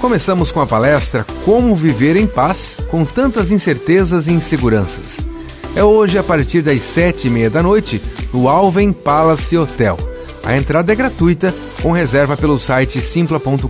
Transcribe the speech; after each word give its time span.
Começamos 0.00 0.50
com 0.50 0.60
a 0.60 0.66
palestra 0.66 1.26
Como 1.44 1.76
Viver 1.76 2.16
em 2.16 2.26
Paz 2.26 2.76
com 2.90 3.04
Tantas 3.04 3.50
Incertezas 3.50 4.26
e 4.26 4.32
Inseguranças. 4.32 5.18
É 5.76 5.84
hoje 5.84 6.16
a 6.16 6.22
partir 6.22 6.62
das 6.62 6.80
sete 6.82 7.28
e 7.28 7.30
meia 7.30 7.50
da 7.50 7.62
noite 7.62 8.00
no 8.32 8.48
Alven 8.48 8.94
Palace 8.94 9.58
Hotel. 9.58 9.98
A 10.42 10.56
entrada 10.56 10.90
é 10.90 10.96
gratuita, 10.96 11.54
com 11.82 11.92
reserva 11.92 12.34
pelo 12.34 12.58
site 12.58 12.98
simpla.com.br. 12.98 13.68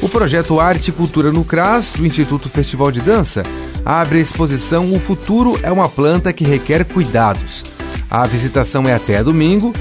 O 0.00 0.08
projeto 0.08 0.58
Arte 0.58 0.88
e 0.88 0.92
Cultura 0.92 1.30
no 1.30 1.44
CRAS, 1.44 1.92
do 1.92 2.06
Instituto 2.06 2.48
Festival 2.48 2.90
de 2.90 3.02
Dança, 3.02 3.42
abre 3.84 4.18
a 4.18 4.22
exposição 4.22 4.90
O 4.94 4.98
Futuro 4.98 5.58
é 5.62 5.70
uma 5.70 5.88
Planta 5.88 6.32
que 6.32 6.44
Requer 6.44 6.86
Cuidados. 6.86 7.62
A 8.08 8.26
visitação 8.26 8.84
é 8.84 8.94
até 8.94 9.22
domingo, 9.22 9.74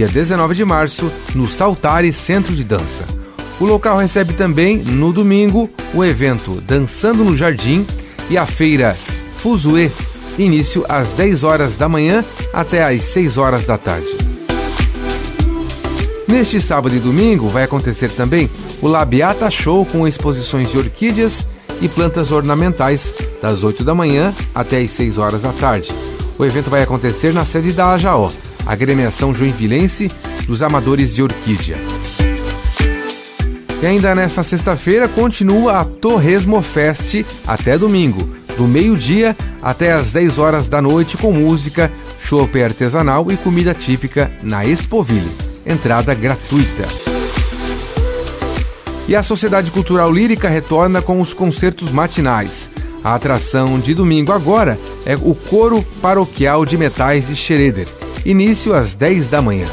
dia 0.00 0.08
19 0.08 0.54
de 0.54 0.64
março, 0.64 1.12
no 1.34 1.46
Saltare 1.46 2.10
Centro 2.10 2.54
de 2.54 2.64
Dança. 2.64 3.04
O 3.60 3.66
local 3.66 3.98
recebe 3.98 4.32
também, 4.32 4.78
no 4.78 5.12
domingo, 5.12 5.68
o 5.92 6.02
evento 6.02 6.58
Dançando 6.62 7.22
no 7.22 7.36
Jardim 7.36 7.86
e 8.30 8.38
a 8.38 8.46
feira 8.46 8.96
Fuzue, 9.36 9.92
início 10.38 10.86
às 10.88 11.12
10 11.12 11.44
horas 11.44 11.76
da 11.76 11.86
manhã 11.86 12.24
até 12.50 12.82
às 12.82 13.04
6 13.04 13.36
horas 13.36 13.66
da 13.66 13.76
tarde. 13.76 14.08
Neste 16.26 16.62
sábado 16.62 16.96
e 16.96 16.98
domingo 16.98 17.50
vai 17.50 17.64
acontecer 17.64 18.10
também 18.10 18.48
o 18.80 18.88
Labiata 18.88 19.50
Show 19.50 19.84
com 19.84 20.08
exposições 20.08 20.70
de 20.70 20.78
orquídeas 20.78 21.46
e 21.82 21.88
plantas 21.88 22.32
ornamentais, 22.32 23.12
das 23.42 23.62
8 23.62 23.84
da 23.84 23.94
manhã 23.94 24.34
até 24.54 24.80
às 24.80 24.92
6 24.92 25.18
horas 25.18 25.42
da 25.42 25.52
tarde. 25.52 25.90
O 26.38 26.44
evento 26.46 26.70
vai 26.70 26.82
acontecer 26.82 27.34
na 27.34 27.44
sede 27.44 27.72
da 27.72 27.92
AJO, 27.92 28.32
agremiação 28.72 29.34
joinvilense 29.34 30.10
dos 30.46 30.62
amadores 30.62 31.14
de 31.14 31.22
orquídea. 31.22 31.76
E 33.82 33.86
ainda 33.86 34.14
nesta 34.14 34.42
sexta-feira 34.42 35.08
continua 35.08 35.80
a 35.80 35.84
Torresmo 35.84 36.60
Fest 36.60 37.24
até 37.46 37.78
domingo, 37.78 38.28
do 38.56 38.66
meio-dia 38.66 39.34
até 39.62 39.92
as 39.92 40.12
10 40.12 40.38
horas 40.38 40.68
da 40.68 40.82
noite 40.82 41.16
com 41.16 41.32
música, 41.32 41.90
chopp 42.22 42.62
artesanal 42.62 43.26
e 43.30 43.36
comida 43.36 43.74
típica 43.74 44.30
na 44.42 44.66
Expoville. 44.66 45.30
Entrada 45.64 46.14
gratuita. 46.14 46.86
E 49.08 49.16
a 49.16 49.22
Sociedade 49.22 49.70
Cultural 49.70 50.12
Lírica 50.12 50.48
retorna 50.48 51.02
com 51.02 51.20
os 51.20 51.32
concertos 51.32 51.90
matinais. 51.90 52.70
A 53.02 53.14
atração 53.14 53.80
de 53.80 53.94
domingo 53.94 54.30
agora 54.30 54.78
é 55.06 55.16
o 55.16 55.34
Coro 55.34 55.82
Paroquial 56.02 56.66
de 56.66 56.76
Metais 56.76 57.28
de 57.28 57.34
Schroeder, 57.34 57.88
início 58.24 58.74
às 58.74 58.94
10 58.94 59.28
da 59.28 59.40
manhã. 59.42 59.66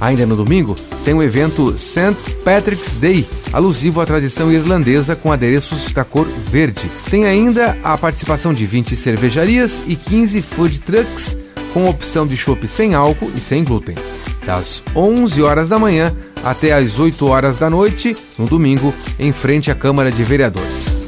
Ainda 0.00 0.24
no 0.24 0.34
domingo, 0.34 0.74
tem 1.04 1.12
o 1.12 1.22
evento 1.22 1.76
St. 1.78 2.16
Patrick's 2.42 2.94
Day, 2.94 3.26
alusivo 3.52 4.00
à 4.00 4.06
tradição 4.06 4.50
irlandesa 4.50 5.14
com 5.14 5.30
adereços 5.30 5.92
da 5.92 6.04
cor 6.04 6.26
verde. 6.26 6.90
Tem 7.10 7.26
ainda 7.26 7.76
a 7.84 7.98
participação 7.98 8.54
de 8.54 8.64
20 8.64 8.96
cervejarias 8.96 9.80
e 9.86 9.96
15 9.96 10.40
food 10.40 10.80
trucks 10.80 11.36
com 11.74 11.88
opção 11.88 12.26
de 12.26 12.36
chopp 12.36 12.66
sem 12.66 12.94
álcool 12.94 13.30
e 13.34 13.40
sem 13.40 13.62
glúten. 13.62 13.94
Das 14.46 14.82
11 14.96 15.42
horas 15.42 15.68
da 15.68 15.78
manhã 15.78 16.16
até 16.42 16.72
às 16.72 16.98
8 16.98 17.26
horas 17.26 17.56
da 17.56 17.68
noite, 17.68 18.16
no 18.38 18.46
domingo, 18.46 18.94
em 19.18 19.32
frente 19.32 19.70
à 19.70 19.74
Câmara 19.74 20.10
de 20.10 20.22
Vereadores. 20.24 21.00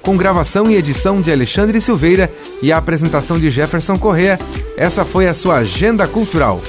Com 0.01 0.17
gravação 0.17 0.69
e 0.69 0.75
edição 0.75 1.21
de 1.21 1.31
Alexandre 1.31 1.79
Silveira 1.79 2.29
e 2.61 2.71
a 2.71 2.77
apresentação 2.77 3.39
de 3.39 3.49
Jefferson 3.49 3.97
Correa, 3.97 4.37
essa 4.75 5.05
foi 5.05 5.27
a 5.27 5.33
sua 5.33 5.57
Agenda 5.57 6.07
Cultural 6.07 6.61